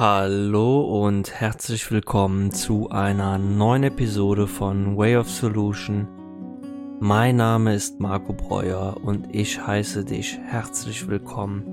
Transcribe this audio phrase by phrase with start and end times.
[0.00, 6.06] Hallo und herzlich willkommen zu einer neuen Episode von Way of Solution.
[7.00, 11.64] Mein Name ist Marco Breuer und ich heiße dich herzlich willkommen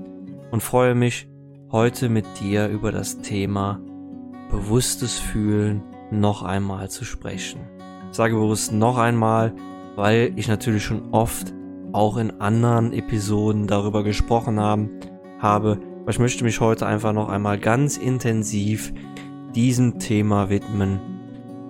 [0.50, 1.28] und freue mich,
[1.70, 3.78] heute mit dir über das Thema
[4.50, 7.60] bewusstes Fühlen noch einmal zu sprechen.
[8.10, 9.54] Ich sage bewusst noch einmal,
[9.94, 11.54] weil ich natürlich schon oft
[11.92, 14.90] auch in anderen Episoden darüber gesprochen haben,
[15.38, 18.92] habe, aber ich möchte mich heute einfach noch einmal ganz intensiv
[19.56, 21.00] diesem Thema widmen.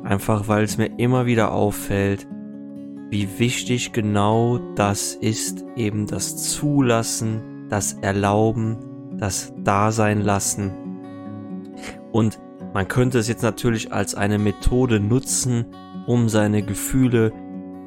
[0.05, 2.29] Einfach weil es mir immer wieder auffällt,
[3.09, 10.71] wie wichtig genau das ist, eben das Zulassen, das Erlauben, das Dasein lassen.
[12.13, 12.39] Und
[12.75, 15.65] man könnte es jetzt natürlich als eine Methode nutzen,
[16.07, 17.33] um seine Gefühle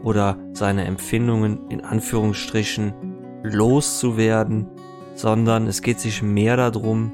[0.04, 2.96] oder seine Empfindungen in Anführungsstrichen
[3.44, 4.66] loszuwerden
[5.20, 7.12] sondern es geht sich mehr darum,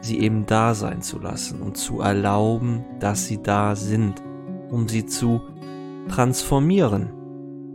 [0.00, 4.20] sie eben da sein zu lassen und zu erlauben, dass sie da sind,
[4.68, 5.40] um sie zu
[6.08, 7.12] transformieren.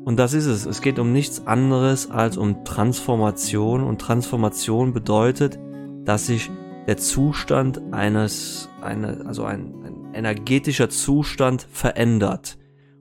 [0.04, 0.66] Und das ist es.
[0.66, 3.82] Es geht um nichts anderes als um Transformation.
[3.82, 5.58] Und Transformation bedeutet,
[6.04, 6.52] dass sich
[6.88, 12.58] der Zustand eines, eine, also ein, ein energetischer Zustand verändert.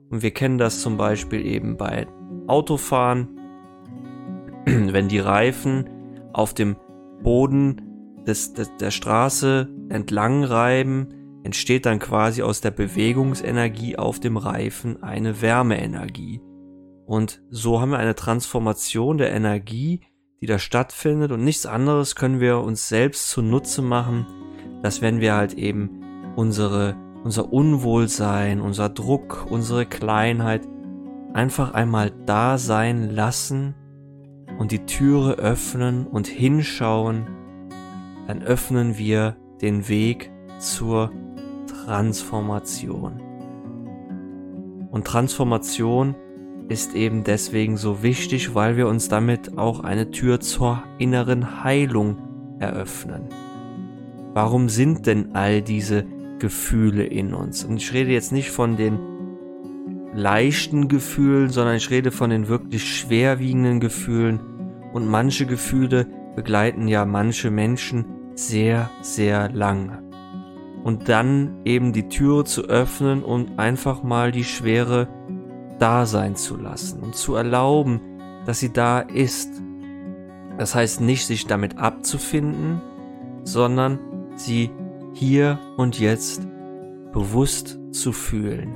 [0.09, 2.07] Und wir kennen das zum Beispiel eben bei
[2.47, 3.27] Autofahren,
[4.65, 5.98] wenn die Reifen
[6.33, 6.75] auf dem
[7.23, 11.07] Boden des, des, der Straße entlang reiben,
[11.43, 16.41] entsteht dann quasi aus der Bewegungsenergie auf dem Reifen eine Wärmeenergie.
[17.05, 20.01] Und so haben wir eine Transformation der Energie,
[20.41, 24.27] die da stattfindet und nichts anderes können wir uns selbst zunutze machen,
[24.83, 30.67] dass wenn wir halt eben unsere, unser Unwohlsein, unser Druck, unsere Kleinheit
[31.33, 33.75] einfach einmal da sein lassen
[34.59, 37.25] und die Türe öffnen und hinschauen,
[38.27, 41.11] dann öffnen wir den Weg zur
[41.85, 43.21] Transformation.
[44.91, 46.13] Und Transformation
[46.67, 52.17] ist eben deswegen so wichtig, weil wir uns damit auch eine Tür zur inneren Heilung
[52.59, 53.29] eröffnen.
[54.33, 56.05] Warum sind denn all diese
[56.37, 57.63] Gefühle in uns?
[57.63, 58.99] Und ich rede jetzt nicht von den
[60.13, 64.39] leichten Gefühlen, sondern ich rede von den wirklich schwerwiegenden Gefühlen.
[64.93, 68.05] Und manche Gefühle begleiten ja manche Menschen
[68.35, 70.03] sehr, sehr lange.
[70.83, 75.07] Und dann eben die Türe zu öffnen und einfach mal die Schwere
[75.77, 78.01] da sein zu lassen und zu erlauben,
[78.45, 79.61] dass sie da ist.
[80.57, 82.81] Das heißt nicht, sich damit abzufinden,
[83.43, 83.99] sondern
[84.35, 84.71] sie
[85.13, 86.47] hier und jetzt
[87.11, 88.75] bewusst zu fühlen.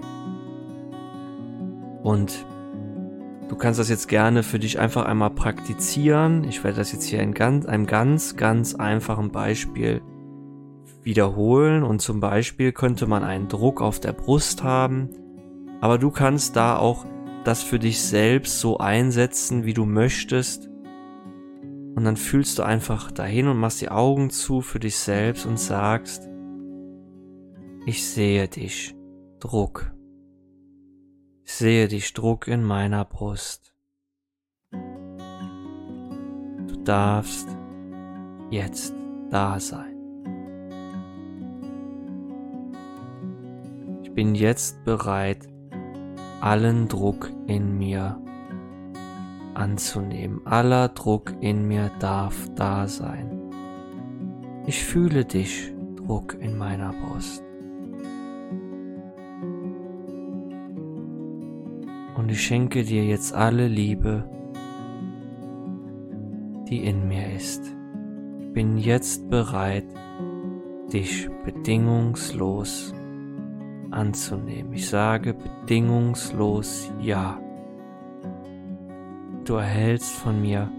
[2.03, 2.45] Und
[3.53, 6.44] du kannst das jetzt gerne für dich einfach einmal praktizieren.
[6.44, 10.02] Ich werde das jetzt hier in ganz, einem ganz, ganz einfachen Beispiel
[11.03, 11.84] wiederholen.
[11.84, 15.09] Und zum Beispiel könnte man einen Druck auf der Brust haben.
[15.81, 17.06] Aber du kannst da auch
[17.44, 20.68] das für dich selbst so einsetzen, wie du möchtest.
[21.96, 25.59] Und dann fühlst du einfach dahin und machst die Augen zu für dich selbst und
[25.59, 26.28] sagst,
[27.86, 28.96] ich sehe dich.
[29.40, 29.94] Druck.
[31.53, 33.75] Ich sehe dich Druck in meiner Brust.
[34.72, 34.80] Du
[36.84, 37.47] darfst
[38.50, 38.96] jetzt
[39.30, 39.96] da sein.
[44.02, 45.47] Ich bin jetzt bereit,
[46.42, 48.19] allen Druck in mir
[49.53, 50.47] anzunehmen.
[50.47, 53.52] Aller Druck in mir darf da sein.
[54.66, 57.44] Ich fühle dich, Druck in meiner Brust.
[62.33, 64.23] Ich schenke dir jetzt alle Liebe,
[66.67, 67.63] die in mir ist.
[68.39, 69.85] Ich bin jetzt bereit,
[70.91, 72.91] dich bedingungslos
[73.91, 74.73] anzunehmen.
[74.73, 77.39] Ich sage bedingungslos Ja.
[79.45, 80.71] Du erhältst von mir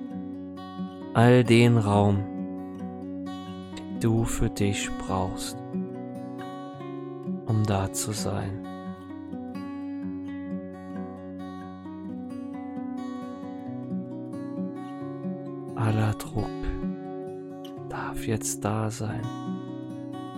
[1.13, 2.25] all den Raum,
[3.79, 5.57] den du für dich brauchst,
[7.47, 8.74] um da zu sein.
[15.85, 16.49] Aller Druck
[17.91, 19.23] darf jetzt da sein.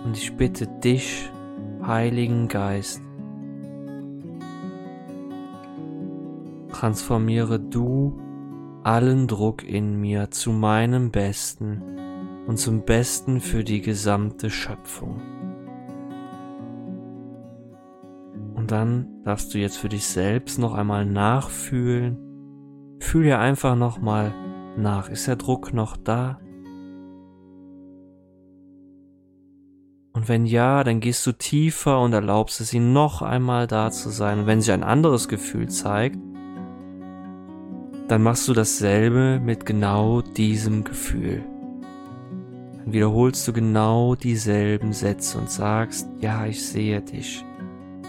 [0.03, 1.31] Und ich bitte dich,
[1.81, 3.01] Heiligen Geist,
[6.71, 8.19] transformiere du
[8.83, 11.81] allen Druck in mir zu meinem Besten
[12.45, 15.21] und zum Besten für die gesamte Schöpfung.
[18.53, 22.17] Und dann darfst du jetzt für dich selbst noch einmal nachfühlen.
[22.99, 24.33] Fühl ja einfach noch mal
[24.77, 25.09] nach?
[25.09, 26.39] Ist der Druck noch da?
[30.13, 34.09] Und wenn ja, dann gehst du tiefer und erlaubst es ihnen noch einmal da zu
[34.09, 34.39] sein.
[34.39, 36.17] Und wenn sich ein anderes Gefühl zeigt,
[38.07, 41.43] dann machst du dasselbe mit genau diesem Gefühl.
[42.77, 47.45] Dann wiederholst du genau dieselben Sätze und sagst, ja, ich sehe dich.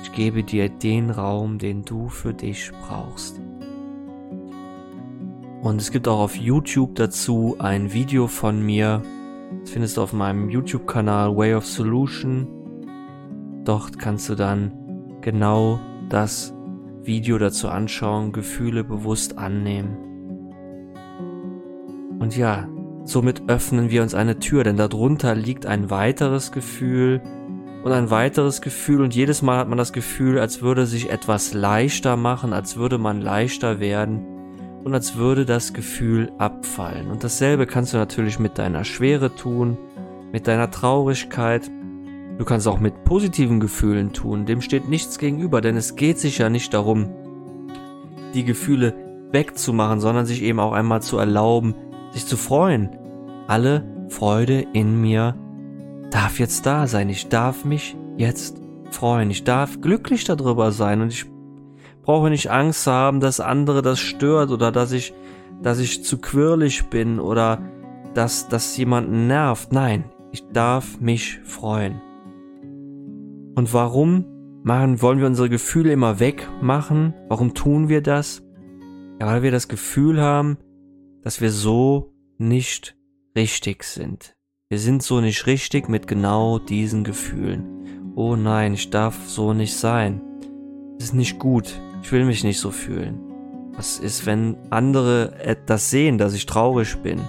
[0.03, 3.41] Ich gebe dir den Raum, den du für dich brauchst.
[5.60, 9.02] Und es gibt auch auf YouTube dazu ein Video von mir.
[9.60, 12.46] Das findest du auf meinem YouTube-Kanal Way of Solution.
[13.64, 16.55] Dort kannst du dann genau das
[17.02, 19.96] Video dazu anschauen, Gefühle bewusst annehmen.
[22.20, 22.69] Und ja,
[23.04, 27.20] somit öffnen wir uns eine Tür, denn darunter liegt ein weiteres Gefühl
[27.82, 31.52] und ein weiteres Gefühl und jedes Mal hat man das Gefühl, als würde sich etwas
[31.52, 34.38] leichter machen, als würde man leichter werden
[34.84, 37.10] und als würde das Gefühl abfallen.
[37.10, 39.76] Und dasselbe kannst du natürlich mit deiner Schwere tun,
[40.32, 41.70] mit deiner Traurigkeit.
[42.38, 44.46] Du kannst auch mit positiven Gefühlen tun.
[44.46, 47.10] Dem steht nichts gegenüber, denn es geht sich ja nicht darum,
[48.34, 48.94] die Gefühle
[49.32, 51.75] wegzumachen, sondern sich eben auch einmal zu erlauben,
[52.12, 52.90] sich zu freuen.
[53.46, 55.34] Alle Freude in mir
[56.10, 57.08] darf jetzt da sein.
[57.08, 58.60] Ich darf mich jetzt
[58.90, 59.30] freuen.
[59.30, 61.26] Ich darf glücklich darüber sein und ich
[62.08, 65.12] brauche nicht Angst haben, dass andere das stört oder dass ich,
[65.60, 67.60] dass ich zu quirlig bin oder
[68.14, 69.75] dass das jemanden nervt.
[69.75, 72.00] Nein, ich darf mich freuen.
[73.55, 74.25] Und warum
[74.62, 77.12] machen, wollen wir unsere Gefühle immer wegmachen?
[77.28, 78.43] Warum tun wir das?
[79.20, 80.56] Ja, weil wir das Gefühl haben,
[81.22, 82.96] dass wir so nicht
[83.37, 84.34] richtig sind.
[84.70, 88.14] Wir sind so nicht richtig mit genau diesen Gefühlen.
[88.16, 90.22] Oh nein, ich darf so nicht sein.
[90.96, 91.78] Das ist nicht gut.
[92.08, 93.20] Ich will mich nicht so fühlen.
[93.76, 97.20] Was ist, wenn andere das sehen, dass ich traurig bin?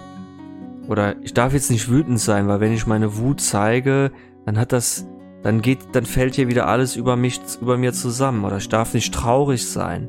[0.88, 4.14] Oder ich darf jetzt nicht wütend sein, weil wenn ich meine Wut zeige,
[4.46, 5.06] dann hat das,
[5.44, 8.46] dann geht, dann fällt hier wieder alles über mich, über mir zusammen.
[8.46, 10.08] Oder ich darf nicht traurig sein.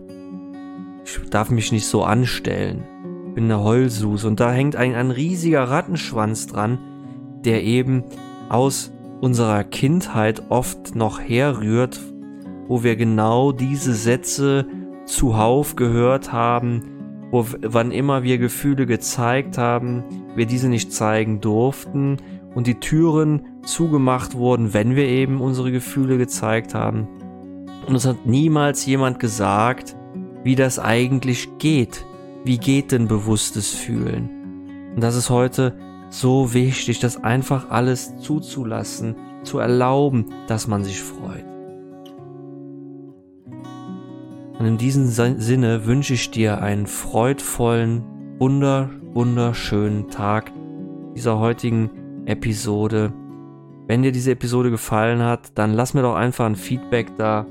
[1.04, 2.84] Ich darf mich nicht so anstellen.
[3.26, 6.78] Ich bin eine Heulsus und da hängt ein, ein riesiger Rattenschwanz dran,
[7.44, 8.04] der eben
[8.48, 12.00] aus unserer Kindheit oft noch herrührt,
[12.70, 14.64] wo wir genau diese Sätze
[15.04, 16.82] zuhauf gehört haben,
[17.32, 20.04] wo wann immer wir Gefühle gezeigt haben,
[20.36, 22.18] wir diese nicht zeigen durften
[22.54, 27.08] und die Türen zugemacht wurden, wenn wir eben unsere Gefühle gezeigt haben.
[27.88, 29.96] Und es hat niemals jemand gesagt,
[30.44, 32.04] wie das eigentlich geht.
[32.44, 34.92] Wie geht denn bewusstes Fühlen?
[34.94, 35.76] Und das ist heute
[36.08, 41.49] so wichtig, das einfach alles zuzulassen, zu erlauben, dass man sich freut.
[44.60, 48.04] Und in diesem Sinne wünsche ich dir einen freudvollen,
[48.38, 50.52] wunder, wunderschönen Tag
[51.16, 53.10] dieser heutigen Episode.
[53.86, 57.46] Wenn dir diese Episode gefallen hat, dann lass mir doch einfach ein Feedback da.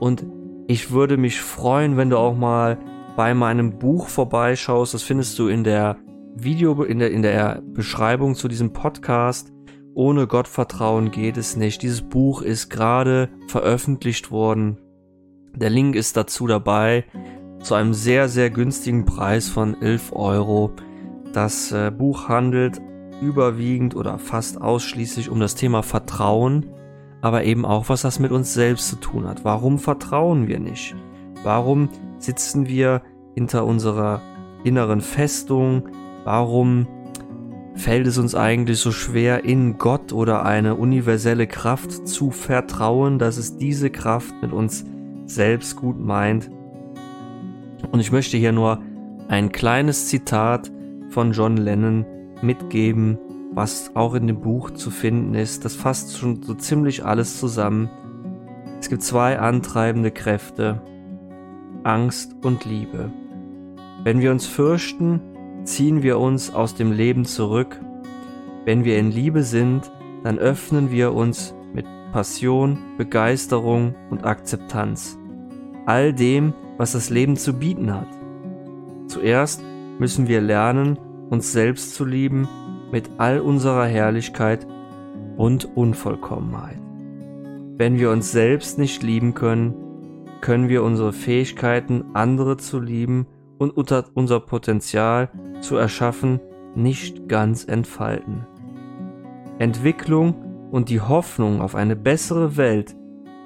[0.00, 0.26] Und
[0.66, 2.76] ich würde mich freuen, wenn du auch mal
[3.14, 4.94] bei meinem Buch vorbeischaust.
[4.94, 5.96] Das findest du in der
[6.34, 9.52] Video, in der, in der Beschreibung zu diesem Podcast.
[9.94, 11.82] Ohne Gottvertrauen geht es nicht.
[11.82, 14.78] Dieses Buch ist gerade veröffentlicht worden
[15.58, 17.04] der Link ist dazu dabei
[17.60, 20.72] zu einem sehr, sehr günstigen Preis von 11 Euro.
[21.32, 22.80] Das äh, Buch handelt
[23.20, 26.66] überwiegend oder fast ausschließlich um das Thema Vertrauen,
[27.20, 29.44] aber eben auch, was das mit uns selbst zu tun hat.
[29.44, 30.94] Warum vertrauen wir nicht?
[31.42, 31.88] Warum
[32.18, 33.02] sitzen wir
[33.34, 34.20] hinter unserer
[34.62, 35.88] inneren Festung?
[36.24, 36.86] Warum
[37.74, 43.36] fällt es uns eigentlich so schwer, in Gott oder eine universelle Kraft zu vertrauen, dass
[43.36, 44.84] es diese Kraft mit uns
[45.30, 46.50] selbst gut meint.
[47.92, 48.80] Und ich möchte hier nur
[49.28, 50.72] ein kleines Zitat
[51.10, 52.04] von John Lennon
[52.42, 53.18] mitgeben,
[53.52, 55.64] was auch in dem Buch zu finden ist.
[55.64, 57.90] Das fasst schon so ziemlich alles zusammen.
[58.80, 60.80] Es gibt zwei antreibende Kräfte,
[61.84, 63.10] Angst und Liebe.
[64.04, 65.20] Wenn wir uns fürchten,
[65.64, 67.80] ziehen wir uns aus dem Leben zurück.
[68.64, 69.90] Wenn wir in Liebe sind,
[70.22, 71.54] dann öffnen wir uns
[72.12, 75.18] Passion, Begeisterung und Akzeptanz
[75.88, 78.08] all dem, was das Leben zu bieten hat.
[79.06, 79.62] Zuerst
[79.98, 80.98] müssen wir lernen,
[81.30, 82.46] uns selbst zu lieben
[82.92, 84.66] mit all unserer Herrlichkeit
[85.38, 86.78] und Unvollkommenheit.
[87.78, 89.74] Wenn wir uns selbst nicht lieben können,
[90.42, 96.38] können wir unsere Fähigkeiten, andere zu lieben und unser Potenzial zu erschaffen,
[96.74, 98.46] nicht ganz entfalten.
[99.58, 100.34] Entwicklung
[100.70, 102.96] und die Hoffnung auf eine bessere Welt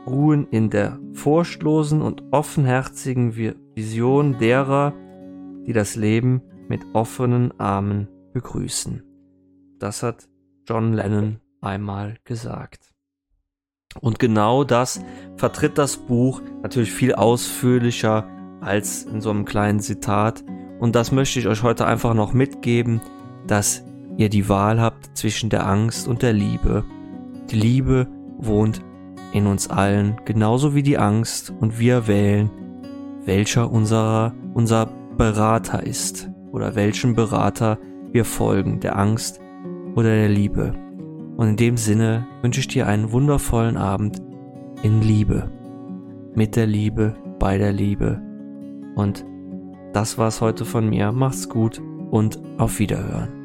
[0.06, 3.36] ruhen in der furchtlosen und offenherzigen
[3.74, 4.92] Vision derer,
[5.66, 9.02] die das Leben mit offenen Armen begrüßen.
[9.78, 10.28] Das hat
[10.66, 12.92] John Lennon einmal gesagt.
[14.00, 15.04] Und genau das
[15.36, 18.26] vertritt das Buch natürlich viel ausführlicher
[18.60, 20.44] als in so einem kleinen Zitat.
[20.80, 23.00] Und das möchte ich euch heute einfach noch mitgeben,
[23.46, 23.84] dass
[24.16, 26.84] ihr die Wahl habt zwischen der Angst und der Liebe.
[27.50, 28.06] Die Liebe
[28.38, 28.80] wohnt
[29.32, 32.50] in uns allen, genauso wie die Angst, und wir wählen,
[33.24, 37.78] welcher unserer, unser Berater ist oder welchem Berater
[38.10, 39.40] wir folgen, der Angst
[39.94, 40.74] oder der Liebe.
[41.36, 44.20] Und in dem Sinne wünsche ich dir einen wundervollen Abend
[44.82, 45.50] in Liebe,
[46.34, 48.20] mit der Liebe, bei der Liebe.
[48.94, 49.24] Und
[49.92, 51.12] das war's heute von mir.
[51.12, 51.80] Mach's gut
[52.10, 53.41] und auf Wiederhören.